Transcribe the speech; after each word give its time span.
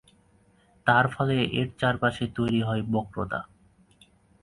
তার 0.87 1.05
ফলে 1.07 1.37
এর 1.53 1.67
চারপাশে 1.79 2.25
তৈরি 2.35 2.61
হয় 2.61 2.83
বক্রতা। 2.93 3.39